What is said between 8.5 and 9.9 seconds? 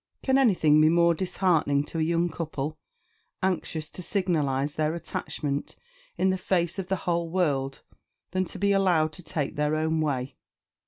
be allowed to take their